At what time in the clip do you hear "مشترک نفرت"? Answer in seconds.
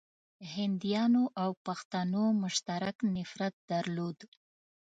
2.43-3.53